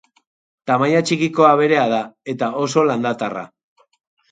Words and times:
Tamaina 0.71 1.01
txikiko 1.09 1.45
aberea 1.51 1.85
da, 1.93 2.01
eta 2.35 2.51
oso 2.65 2.89
landatarra. 2.91 3.47